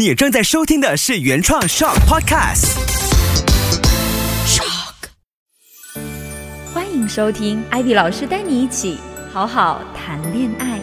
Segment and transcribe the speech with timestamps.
[0.00, 2.72] 你正在收听的是原创 Shock Podcast。
[4.46, 4.94] Shock，。
[6.72, 8.96] 欢迎收听艾迪老师带你一起
[9.30, 10.80] 好好谈恋爱。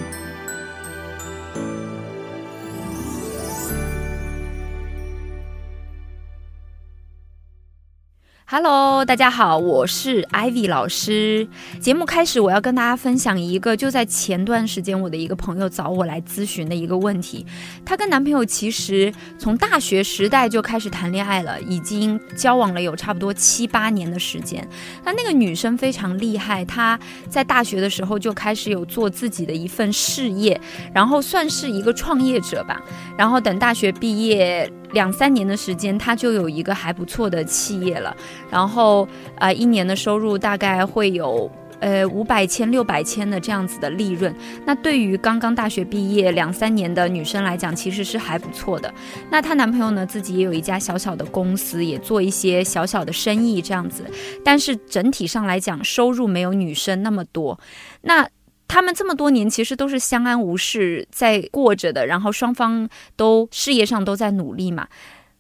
[8.50, 11.45] Hello，大家好，我是 Ivy 老师。
[11.82, 17.45] 节目开始，我要跟大家分享一个就在前段时间我的一个朋友找我来咨询的一个问题。
[17.84, 24.66] 她跟男朋友其实从大学时代就开始谈恋爱了，已经交往了有差不多七八年的时间。
[25.03, 26.98] 那那个女生非常厉害，她
[27.30, 30.58] 在大学的时候就开始有做自己的一份事业，
[30.94, 32.81] 然后算是一个创业者吧。
[33.17, 34.72] 然后等大学毕业。
[34.94, 38.16] 两三年的时间，他就有一个还不错的企业了，
[38.50, 44.34] 然后呃，一年的收入大概会有呃五百千、六百千的这样子的利润。
[44.66, 48.92] 那对于刚刚大学毕业两三年的女生来讲，其实是还不错的。
[49.30, 54.06] 那她男朋友呢，自己也有一家小小的公司，也做一些小小的生意这样子，
[54.44, 57.59] 但是整体上来讲，收入没有女生那么多。
[58.02, 58.28] 那
[58.68, 64.88] 他们这么多年其实都是相安无事在过着的，然后双方都事业上都在努力嘛。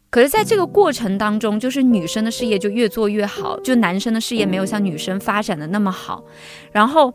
[0.09, 6.23] 可是，在这个过程当中，就是女生的事业就越做越好，就男生的事业没有像女生发展的那么好。
[6.71, 7.13] 然后，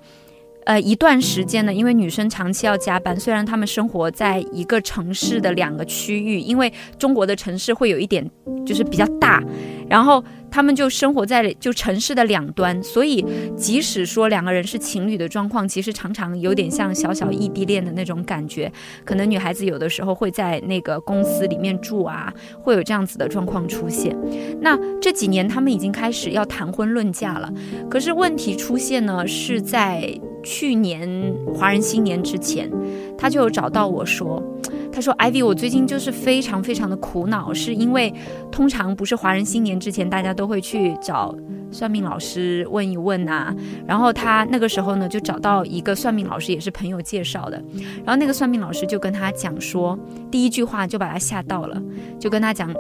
[0.65, 8.29] 呃，一段时间呢，因为女生长期要加班，虽然她们生活在一个城市的两个区域，因为中国的城市会有一点
[8.65, 9.43] 就是比较大，
[9.89, 10.25] 然后。
[10.55, 13.25] 她们就生活在就城市的两端，所以
[13.57, 18.71] 即使说两个人是情侣的状况，其实常常有点像小小异地恋的那种感觉。
[19.03, 24.15] 可能女孩子有的时候会在那个公司里面住啊，会有这样子的状况出现。
[24.61, 27.51] 那这几年他们已经开始要谈婚论嫁了，
[27.89, 32.71] 可是问题出现呢，是在去年华人新年之前，
[33.17, 34.43] 他就有找到我说。
[34.95, 38.12] 他说：“Ivy，我最近就是非常非常的苦恼，是因为
[38.51, 41.34] 通常不是华人新年之前，大家都会去找
[41.71, 43.57] 算命老师问一问呐。
[43.87, 47.56] 然后他那个时候呢，就找到一个算命老师，也是朋友介绍的。
[48.05, 49.99] 然后那个算命老师就跟他讲说，
[50.31, 51.83] 第一句话就把他吓到了，
[52.21, 52.71] 就跟他讲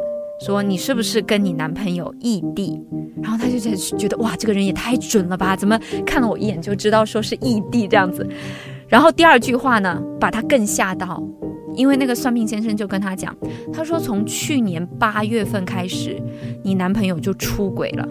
[0.44, 2.80] 说，你是不是跟你男朋友异地？
[3.22, 3.58] 然后他就
[3.96, 8.26] 觉得哇，这个人也太准了吧，怎么看了我一眼就知道说是异地这样子？
[8.88, 11.22] 然后第二句话呢，把他更吓到。”
[11.74, 13.34] 因为那个算命先生就跟他讲，
[13.72, 16.20] 他说从去年八月份开始，
[16.62, 18.06] 你男朋友就出轨了，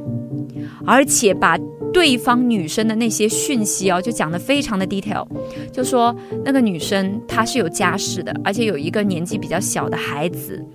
[0.83, 1.59] 而且把
[1.93, 5.27] 对方女生的那些讯息哦，就讲的非常的 detail，
[5.71, 10.65] 就说那个女生她是有家室的，而且有一个年纪比较小的孩子。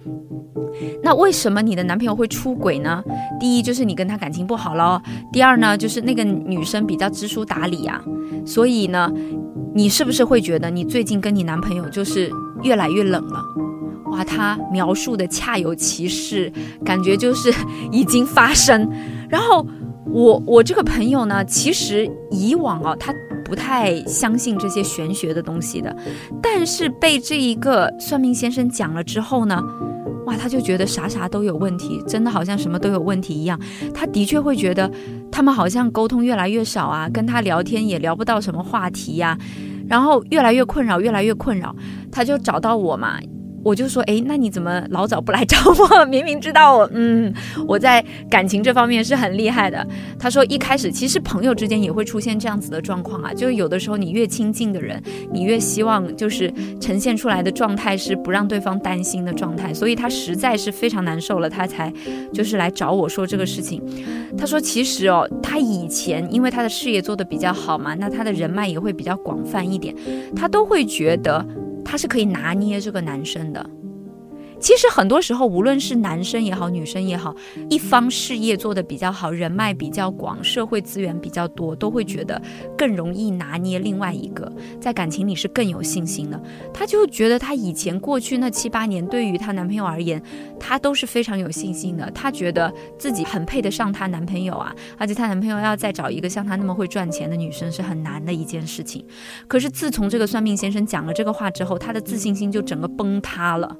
[1.02, 3.02] 那为什么你的男朋友会出轨呢？
[3.38, 5.00] 第一就是你跟他感情不好咯，
[5.32, 8.02] 第二呢就是那个女生比较知书达理啊，
[8.44, 9.12] 所以呢，
[9.74, 12.30] 你是不是会觉得你最近跟你男朋友就是？
[12.62, 13.44] 越来越冷了，
[14.06, 14.24] 哇！
[14.24, 16.50] 他描述的恰有其事，
[16.82, 17.52] 感觉就是
[17.92, 18.90] 已经发生。
[19.28, 19.64] 然后
[20.06, 23.12] 我我这个朋友呢，其实以往哦，他
[23.44, 25.94] 不太相信这些玄学的东西的，
[26.42, 29.62] 但是被这一个算命先生讲了之后呢，
[30.26, 33.58] 哇，他就觉得啥啥都有问题，真的好像什么都有问题一样。
[33.94, 34.90] 他的确会觉得
[35.30, 39.38] 他们好像沟通越来越少啊，跟他聊天也聊不到什么话题呀。
[39.88, 41.74] 然后越来越困扰，越来越困扰，
[42.10, 43.18] 他就找到我嘛。
[43.66, 46.06] 我就说，哎，那你怎么老早不来找我？
[46.06, 47.34] 明明知道我，嗯，
[47.66, 49.84] 我在感情这方面是很厉害的。
[50.20, 56.48] 他说，一开始其实朋友之间也会出现这样子的状况啊，就是有的时候你越亲近的人，你越希望就是
[56.80, 59.74] 呈现出来的状态是不让对方担心的状态。
[59.74, 61.92] 所以他实在是非常难受了，他才
[62.32, 63.82] 就是来找我说这个事情。
[64.38, 69.92] 他说，其实哦，他以前因为他的事业做得比较好嘛，那他的人脉也会比较广泛一点，
[70.36, 71.44] 他都会觉得。
[71.86, 73.64] 他是可以拿捏这个男生的。
[74.58, 77.34] 其实很多时候，无论是男生也好，女生也好，
[77.68, 82.40] 一方事业做得比较好，人脉比较广，社会资源比较多，都会觉得
[82.76, 84.50] 更容易拿捏另外一个，
[84.80, 86.42] 在感情里是更有信心的。
[86.72, 90.22] 她就觉得她以前过去那七八年，对于她男朋友而言，
[90.58, 92.10] 她都是非常有信心的。
[92.12, 99.04] 她觉得自己很配得上她男朋友啊，而且她男朋友要再找一个像她那么会赚钱的女生是很难的一件事情。
[99.46, 103.76] 可是自从这个算命先生讲了这个话之后，她的自信心就整个崩塌了。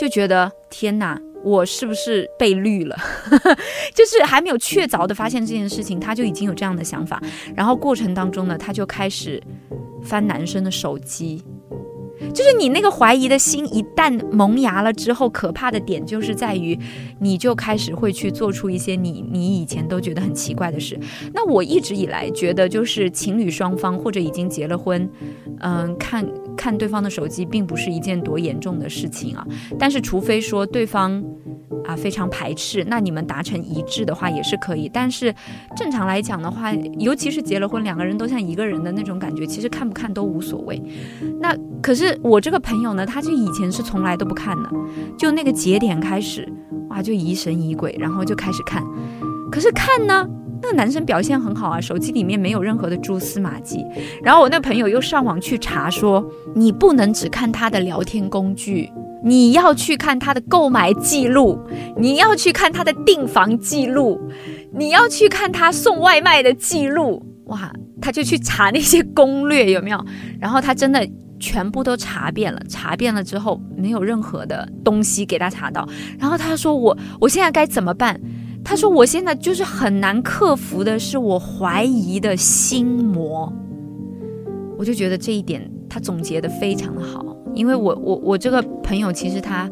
[0.00, 2.96] 就觉得天哪，我是不是被绿了？
[3.94, 7.22] 就是还没有确凿的发现这件事情，他就已经有这样的想法。
[7.54, 9.38] 然后过程当中呢，他就开始
[10.02, 11.44] 翻男生的手机。
[12.34, 16.78] 就是你那个怀疑的心一旦萌芽了之后，可怕的点就是在于，
[17.18, 20.98] 你就开始会去做出一些你你以前都觉得很奇怪的事。
[21.32, 25.08] 那我一直以来觉得，就是情侣双方或者已经结了婚，
[25.60, 26.26] 嗯，看
[26.56, 29.46] 看对方的手机并不是一件多严重的事情啊。
[29.78, 31.22] 但是除非说对方
[31.84, 34.90] 啊非常排斥，那你们达成一致的话也是可以。
[34.92, 35.34] 但是
[35.76, 40.82] 正常来讲的话，尤其是结了婚，两个人都像一个人的那种感觉，其实看不看都无所谓。
[41.40, 44.70] 那可是我这个朋友呢，他就以前是从来都不看的，
[45.18, 46.46] 就那个节点开始，
[46.90, 48.84] 哇，就疑神疑鬼，然后就开始看。
[49.50, 50.28] 可是看呢？
[50.70, 53.84] 那男生表现很好啊，手机里面没有任何的蛛丝马迹。
[54.22, 56.24] 然后我那朋友又上网去查说，
[56.54, 58.88] 你不能只看他的聊天工具，
[59.24, 61.58] 你要去看他的购买记录，
[61.96, 64.20] 你要去看他的订房记录，
[64.72, 67.20] 你要去看他送外卖的记录。
[67.46, 70.04] 哇，他就去查那些攻略有没有？
[70.38, 71.08] 然后他真的
[71.40, 75.88] 全部都查遍了，查遍了之后没有任何的东西给他查到。
[76.16, 78.20] 然后他说我我现在该怎么办？
[78.64, 83.52] 他说：“我现在就是很难克服的是我怀疑的心魔。”
[84.78, 87.24] 我就觉得这一点他总结的非常的好，
[87.54, 89.68] 因为我我我这个朋友其实他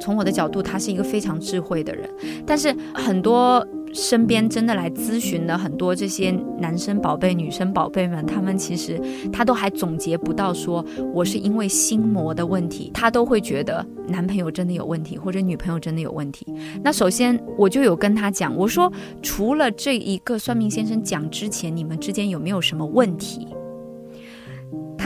[0.00, 2.08] 从我的角度，他是一个非常智慧的人，
[2.46, 3.66] 但是很多。
[3.96, 9.00] 身边真的来咨询的很多这些男生宝贝、女生宝贝们，他们其实
[9.32, 10.84] 他都还总结不到说
[11.14, 16.46] 我是因为心魔的问题，他都会觉得男朋友真的有问题，或者女朋友真的有问题。
[16.84, 23.48] 那首先我就有跟他讲，我说除了这一个算命先生讲之前，你们之间有没有什么问题？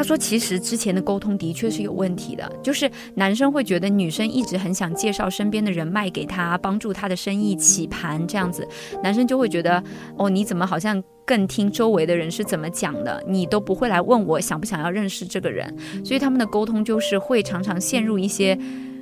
[0.01, 8.67] 他说：“其实之前的沟通的确是有问题的，就是男生会觉得女生一直很想介绍身边的人脉给他，帮助他的生意起盘这样子，
[9.03, 9.85] 男生就会觉得
[10.17, 18.59] 哦，你怎么好像更听周围的人是怎么讲的，你都不会来问我想不想要认识这个人，所以他们的沟通就是会常常陷入一些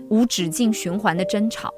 [0.08, 1.72] 无止境循环的争吵。”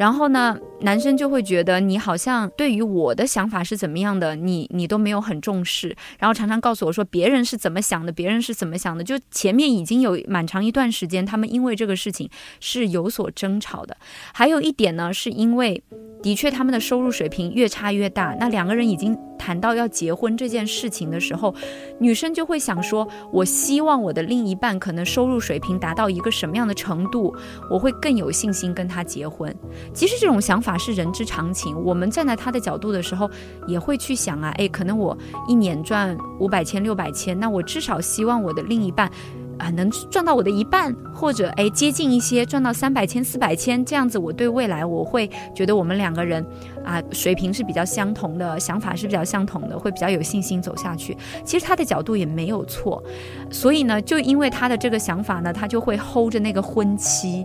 [0.00, 12.30] 然后呢，男生就会觉得你好像对于我的想法是怎么样的，你你都没有很重视，然后常常告诉我说别人是怎么想的，别人是怎么想的，就前面已经有蛮长一段时间，他们因为这个事情
[12.60, 13.94] 是有所争吵的。
[14.32, 15.82] 还有一点呢，是因为
[16.22, 21.54] 的确他们的收入水平越差越大，那两个人已经谈到要结婚这件事情的时候，
[21.98, 27.36] 女生就会想说，我希望我的另一半可能收入水平达到一个什么样的程度，
[27.70, 29.54] 我会更有信心跟他结婚。
[29.92, 31.76] 其实这种想法是人之常情。
[31.84, 33.30] 我们站在他的角度的时候，
[33.66, 35.16] 也会去想啊，哎，可能我
[35.46, 39.10] 一年赚五百千、六百千，那我至少希望我的另一半。
[39.58, 46.42] 啊，能赚到我的一半，或者哎接近一些，赚到三百千、四百千这样子，我对未来我会觉得我们两个人
[46.82, 51.14] 啊水平是比较相同的，想法是比较相同的，会比较有信心走下去。
[51.44, 53.04] 其实他的角度也没有错，
[53.50, 57.44] 所以呢，就因为他的这个想法呢，他就会 hold 着那个婚期。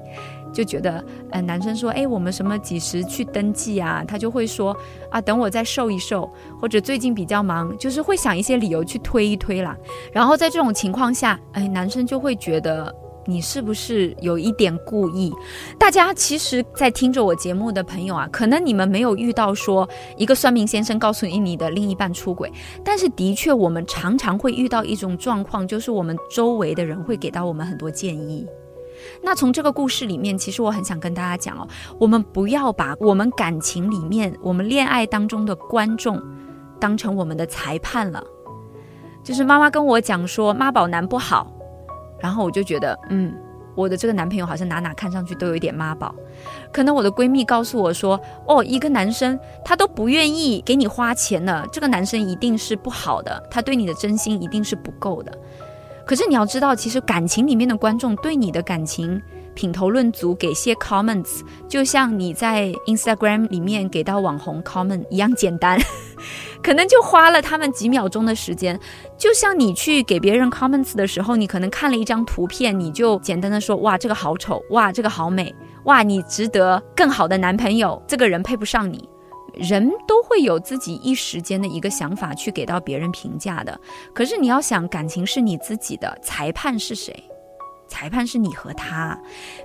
[0.56, 4.06] 就觉得，呃，男生说，哎，我们什么几时去登记啊？
[4.08, 4.76] 他就会说，
[5.12, 6.32] 啊，等我再瘦一瘦，
[6.62, 9.76] 或者最近比较忙，就是会想一些理由去推一推啦。
[10.14, 15.34] 然后在这种情况下，哎，男生就会觉得你是不是有一点故意？
[15.78, 22.50] 大家其实，在听着我节目的朋友啊，可能你们没有遇到说一个算命先生告诉你你的另一半出轨，
[22.82, 28.48] 但是的确，我们常常会遇到一种状况，就是我们周围的人会给到我们很多建议。
[29.22, 31.68] 那从这个故事里面，其实我很想跟大家讲哦，
[32.00, 36.22] 我们不要把我们感情里面、我们恋爱当中的观众
[36.80, 38.24] 当成我们的裁判了。
[39.24, 41.52] 就是妈妈跟我讲说妈宝男不好，
[42.20, 43.34] 然后我就觉得，嗯，
[43.74, 46.14] 我的这个男朋友好像哪哪看上去都有一点妈宝。
[46.72, 55.36] 可能我的闺蜜告诉我说，哦，一个男生他都不愿意给你花钱了，这个男生一定是不好的，他对你的真心一定是不够的。
[56.06, 59.20] 可是你要知道，其实感情里面的观众对你的感情
[59.56, 65.80] 品头论足，给些 comments，就像你在 Instagram 里面给到网红 comment 一样简单，
[66.62, 68.80] 可能就花了他们几秒钟的时间。
[69.18, 79.10] 就像你去给别人 comments 的时候，你可能看了一张图片，你就简单的说，哇，这个好丑，哇，这个好美，哇，你值得更好的男朋友，这个人配不上你。
[79.58, 83.80] 人都会有自己一时间的一个想法去给到别人评价的，
[84.14, 87.14] 可是你要想，感情是你自己的，裁判是谁？
[87.88, 89.18] 裁判是你和他，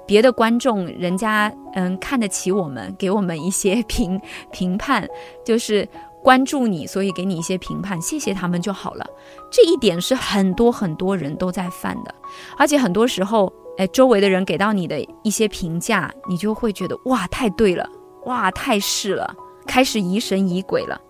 [0.06, 4.20] 别的观众人家嗯看得起我们，给我们一些评
[4.52, 5.08] 评判，
[5.42, 5.88] 就是
[6.22, 9.06] 关注你，所以给你一些评判，谢谢他们就好了。
[9.50, 12.14] 这一点是很多很多人都在犯的，
[12.58, 17.88] 而且很多时候，哎，周围的人给到你的一些评价，你就会觉得哇，太对了，
[18.26, 19.34] 哇，太是了。
[19.66, 21.00] 开始疑神疑鬼了，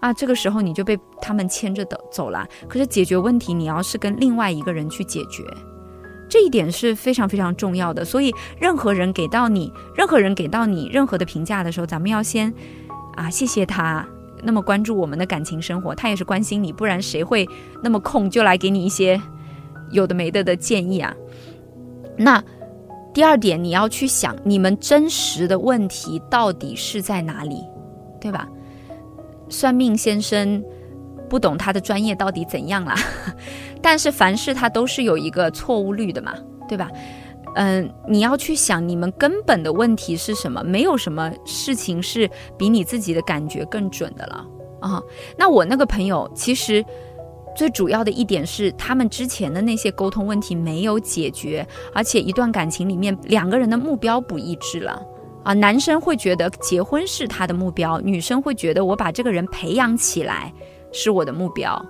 [0.00, 2.46] 啊，这个时候你就被他们牵着走走了。
[2.68, 5.44] 可是解决问题，你要是跟另外一个人去解决，
[6.28, 8.04] 这一点是非常非常重要的。
[8.04, 12.52] 所以，任何人给到你，任何人给到你任何的评价的时候，咱们要先
[13.16, 14.06] 啊，谢谢他
[14.42, 17.46] 那么关注我们的感情生活，他也是关心你，不然谁会
[17.82, 19.20] 那么空就来给你一些
[19.90, 21.14] 有的没的的建议啊。
[22.16, 22.42] 那
[23.12, 27.64] 第二点，你要去想你们真实的问题到底是在哪里，
[28.20, 28.48] 对吧？
[29.48, 30.62] 算命先生
[31.28, 32.94] 不懂他的专业到底怎样啦，
[33.80, 36.34] 但是凡事他都是有一个错误率的嘛，
[36.68, 36.90] 对吧？
[37.54, 40.62] 嗯，你要去想你们根本的问题是什么？
[40.62, 44.46] 没有什么事情是比你自己的感觉更准的了
[44.80, 45.02] 啊。
[45.36, 46.84] 那我那个朋友其实。
[47.56, 55.02] 最主要的一点是，他们之前的那些沟通问题没有解决，而且一段感情里面两个人的目标不一致了
[55.48, 55.54] 啊。
[55.54, 60.52] 男生会觉得结婚是他的目标，女生会觉得我把这个人培养起来
[60.92, 61.84] 是我的目标，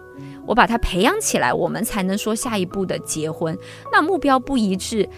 [0.47, 3.57] 我把他培养起来，我们才能说下一步的结婚。
[3.93, 5.09] 那目标不一致，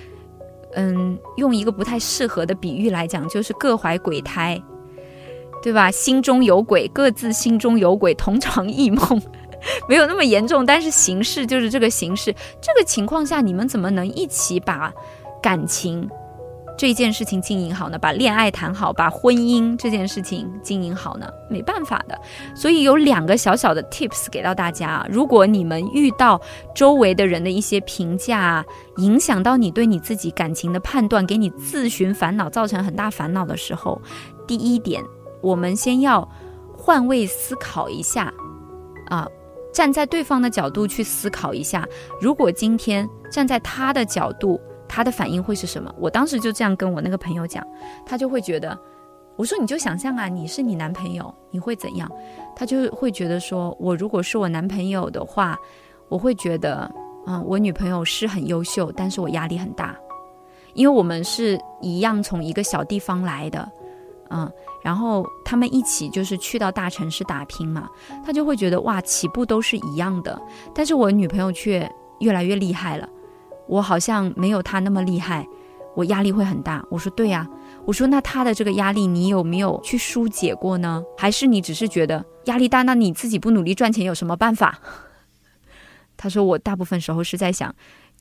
[0.75, 4.61] 嗯，用一个不太适合的比喻来讲，就是各怀鬼胎，
[5.63, 5.91] 对吧？
[5.91, 9.23] 心中有鬼，各自心中有鬼，同床异梦。
[9.87, 12.35] 没有那么严重，但是形式就是这个形式。
[12.63, 14.91] 这个情况下，你们怎么能一起把
[15.43, 16.09] 感情
[16.81, 17.99] 这件事情经营好呢？
[17.99, 21.31] 把恋爱谈好，把婚姻这件事情经营好呢？
[21.51, 22.19] 没办法的。
[22.55, 26.41] 所以有两个小小的 tips 给到大家：如果你们遇到
[26.75, 28.65] 周围的人的一些评价，
[28.97, 34.01] 影响到你对你自己感情的判断，给你自寻烦恼，造成很大烦恼的时候，
[34.47, 35.05] 第一点，
[35.43, 36.27] 我们先要
[36.75, 38.33] 换位思考一下
[39.11, 39.29] 啊。
[39.71, 41.87] 站在对方的角度去思考一下，
[42.23, 44.59] 如果今天站在他的角度，
[44.93, 45.95] 他的反应会是什么？
[46.01, 47.65] 我当时就这样跟我那个朋友讲，
[48.05, 48.77] 他就会觉得，
[49.37, 52.11] 我说你就想象啊，你是你男朋友，你会怎样？
[52.57, 55.57] 他就会觉得说，我如果是我男朋友的话，
[56.09, 56.93] 我会觉得，
[57.29, 59.97] 嗯，我女朋友是很优秀，但是我压力很大，
[60.75, 63.71] 因为我们是一样从一个小地方来的。
[64.33, 64.49] 嗯，
[64.81, 67.89] 然后他们一起就是去到大城市打拼嘛，
[68.25, 70.41] 他就会觉得哇，起步都是一样的，
[70.75, 73.09] 但是我女朋友却越来越厉害了，
[73.71, 75.47] 我好像没有他那么厉害，
[75.95, 76.85] 我压力会很大。
[76.91, 77.49] 我说对呀，
[77.87, 81.03] 我说那他的这个压力你有没有去疏解过呢？
[81.17, 84.81] 还是你只是觉得压力大，那你自己不努力赚钱有什么办法？
[86.19, 87.75] 他说我大部分时候是在想。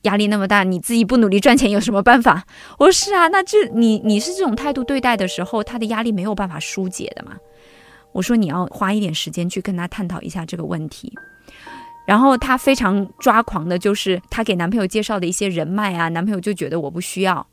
[0.03, 2.45] 压力那么大，你自己不努力赚钱有什么办法？
[2.77, 7.35] 我说是啊，那这你你是这种态度对待的时候，他的压力没有办法疏解的嘛？
[8.13, 11.13] 我说你要花一点时间去跟他探讨一下这个问题。
[12.09, 17.45] 然后他非常抓狂的就是他给男朋友介绍的一些人脉啊，男朋友就觉得我不需要。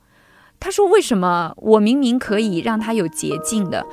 [0.58, 3.84] 他说为什么我明明可以让他有捷径的，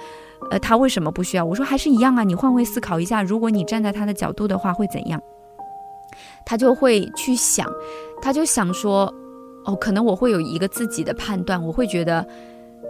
[0.51, 1.43] 呃，他为什么不需要？
[1.43, 5.21] 我说还是一样啊，你换位思考一下，如果你站在他的角度的话会怎样？
[6.45, 7.69] 他就会去想。
[8.21, 9.13] 他就想说，
[9.65, 12.25] 哦，可能我会有一个自己的判断，我会觉得，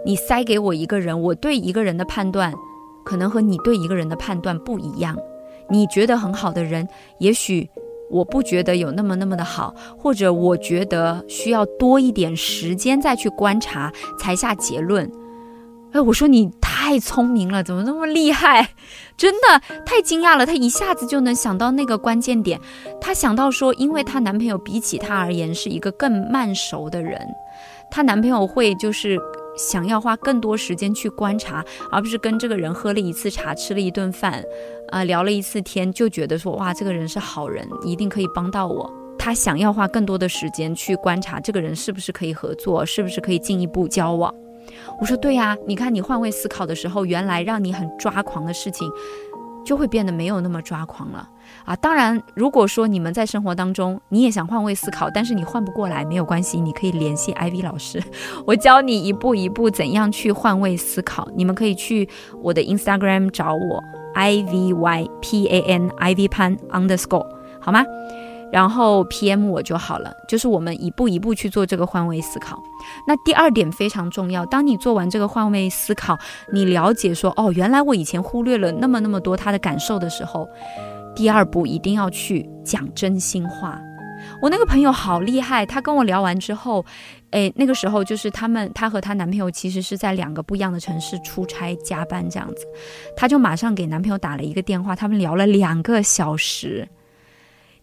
[0.06, 2.54] 你塞给我一个人，我对一个人的判断，
[3.04, 5.18] 可能和你对一个人的判断不一样。
[5.70, 7.68] 你觉得很好的人，也许
[8.10, 15.10] 我不觉得有那么那么的好，或者我觉得需要多一点时间再去观察才下结论。
[15.92, 18.70] 哎，我说你太聪明了，怎么那么厉害？
[19.16, 22.60] 真的太惊讶了，她一下子就能想到那个关键点。
[23.00, 27.20] 她想到说，因为她男朋友比起她而言是一个更慢熟的人，
[27.92, 29.16] 她男朋友会就是
[29.56, 34.42] 想要花更多时间去观察，而不是跟这个人喝了一次茶，吃了一顿饭，
[34.90, 38.92] 啊，聊了一次天，就觉得说哇，这个人是好人，一定可以帮到我。
[39.18, 44.34] 他想要花更多的时间去观察这个人是不是可以合作，是不是可以进一步交往。
[45.00, 48.90] 我说对呀，你看你换位思考的时候，原来让你很抓狂的事情，
[49.64, 51.28] 就会变得没有那么抓狂了
[51.64, 51.74] 啊！
[51.76, 58.02] 当然，如果说你们在生活当中你也想换位思考，但是你换不过来，没有关系，你可以联系 Ivy 老师，
[58.46, 61.28] 我教你一步一步怎样去换位思考。
[61.36, 62.08] 你们可以去
[62.42, 63.82] 我的 Instagram 找我
[64.14, 67.26] Ivy P A N Ivy Pan Underscore
[67.60, 67.84] 好吗？
[68.52, 72.62] 然后 PM 我就好了，就是我们一步一步去做这个换位思考。
[73.08, 76.16] 那第二点非常重要，当你做完这个换位思考，
[76.52, 80.48] 你了解说哦，原来我以前忽略了那么那么多他的感受的时候，
[81.14, 83.80] 第二步一定要去讲真心话。
[84.40, 86.84] 我那个朋友好厉害，她跟我聊完之后，
[87.30, 92.66] 诶，那个时候就是他们，她和她男朋友其实是在两个不一样的城市出差加班这样子，
[93.16, 96.88] 她就马上给男朋友打了一个电话，他们聊了两个小时。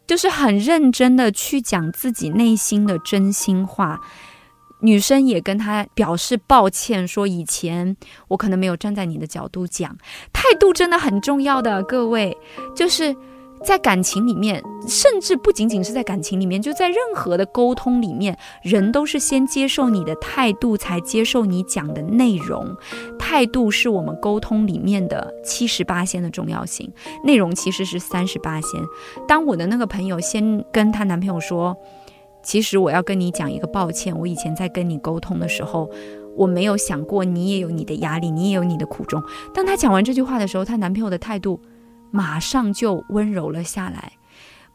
[0.07, 4.01] 就是很认真的去讲自己内心的真心话，
[4.81, 7.95] 女生也跟他表示抱歉，说以前
[8.27, 9.95] 我可能没有站在你的角度讲，
[10.33, 12.37] 态度真的很重要的，各位
[12.75, 13.15] 就是。
[13.63, 22.75] 在感情里面，甚至不仅仅是在感情里面，就在任何的沟通里面，人都是先接受你的态度，才接受你讲的内容。
[23.19, 26.91] 态度是我们沟通里面的七十八仙的重要性，
[27.23, 28.81] 内容其实是三十八仙。
[29.27, 31.77] 当我的那个朋友先跟她男朋友说
[32.43, 35.89] ：“其实我要跟你讲一个抱歉，我以前在跟你沟通的时候，
[36.35, 39.21] 我没有想过你也有你的压力，你也有你的苦衷。
[39.53, 41.59] 当她讲完这句话的时候，她男朋友的态度
[42.11, 44.13] 马上就温柔了下来。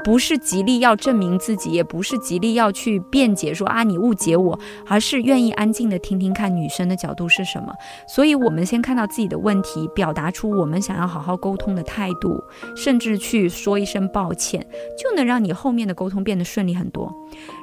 [0.04, 7.72] 不是极力要证明自己，也不是极力要去辩解说啊你误解我，而是愿意安静的听听看女生的角度是什么。
[8.06, 12.40] 所以，我们先看到自己的问题，表达出我们想要好好沟通的态度，
[12.76, 14.64] 甚至去说一声抱歉，
[14.96, 17.12] 就能让你后面的沟通变得顺利很多。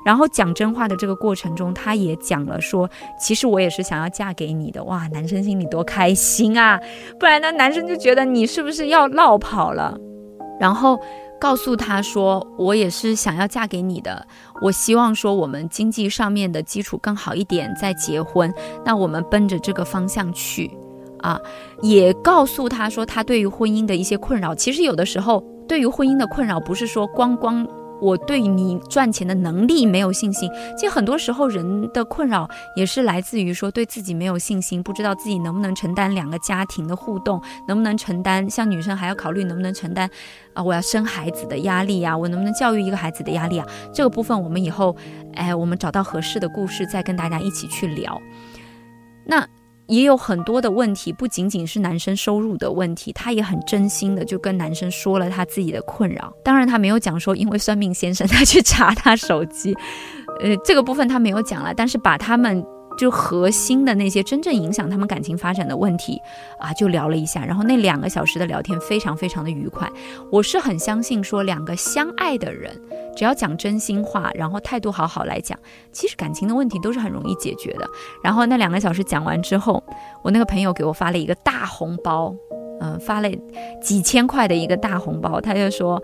[0.05, 4.83] 然后讲真话的这个过程中，他也讲了说，其实我也是想要嫁给你的。
[4.83, 6.79] 哇，男生心里多开心啊！
[7.19, 9.97] 不然呢，男生就觉得你是不是要落跑了？
[10.59, 10.99] 然后。
[11.43, 14.25] 告诉他说，我也是想要嫁给你的。
[14.62, 18.50] 我希望说，我们经济上面的基础更好一点再结婚。
[18.85, 20.71] 那我们奔着这个方向去
[21.19, 21.38] 啊。
[21.81, 27.67] 也告诉他说，他对于婚姻的一些困扰，其实有的时候对于婚姻的困扰，不是说光光。
[28.03, 40.10] 我对你赚钱的能力没有信心，其实很多时候人的困扰也是来自于说对自己没有信心，不知道自己能不能承担两个家庭的互动，能不能承担像女生还要考虑能不能承担
[40.53, 43.65] 啊，我要生孩子的压力呀，我能不能教育一个孩子的压力啊？
[43.93, 44.95] 这个部分我们以后，
[45.36, 48.22] 哎，我们找到合适的故事再跟大家一起去聊。
[49.25, 49.48] 那。
[49.87, 56.33] 也有很多的问题，不仅仅是男生收入的问题，他也很真心的就跟男生说了他自己的困扰。
[56.43, 59.75] 当然，他没有讲说因为算命先生他去查他手机，
[60.41, 62.65] 呃，这个部分他没有讲了，但是把他们。
[62.97, 66.21] 就核心的那些真正影响他们感情发展的问题
[66.59, 69.89] 啊，就聊了一下，然后那两个小时的聊天非常非常的愉快。
[70.31, 72.79] 我是很相信说，两个相爱的人，
[73.15, 75.57] 只要讲真心话，然后态度好好来讲，
[75.91, 77.88] 其实感情的问题都是很容易解决的。
[78.23, 79.83] 然后那两个小时讲完之后，
[80.23, 82.35] 我那个朋友给我发了一个大红包，
[82.79, 83.29] 嗯，发了
[83.81, 86.01] 几千块的一个大红包，他就说。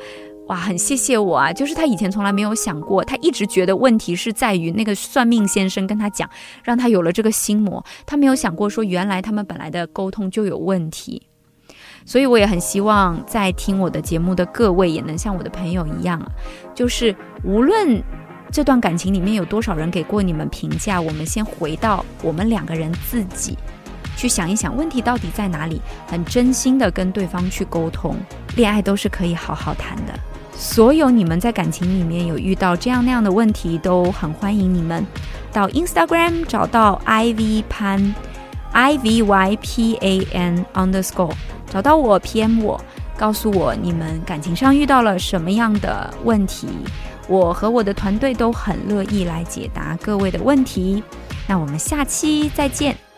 [0.49, 1.53] 哇，很谢谢我啊！
[1.53, 6.27] 就是他以前从来没有想过，他一直觉得问题是在于那个算命先生跟他讲，
[6.63, 7.85] 让他有了这个心魔。
[8.03, 11.21] 他没有想过说，原来他们本来的沟通就有问题。
[12.03, 16.25] 所以我也很希望在听我的节目的各位也能像我的朋友一样啊，
[16.73, 18.01] 就是无论
[18.51, 23.55] 这段感情里面有多少人给过你们评价，我们先回到我们两个人自己，
[24.17, 28.15] 去想一想问题到底在哪里，很真心的跟对方去沟通，
[28.55, 30.19] 恋爱都是可以好好谈的。
[30.61, 35.07] 所有你们在感情里面有遇到这样那样的问题，都很欢迎你们
[35.53, 38.13] 到 Instagram 找到 Ivy 潘
[38.73, 41.31] I V Y P A N underscore
[41.71, 42.79] 找到我 PM 我，
[43.17, 46.67] 告诉我你们感情上遇到了什么样的问题，
[47.29, 51.01] 我和我的团队都很乐意来解答各位的问题。
[51.47, 53.08] 那我们下期再见。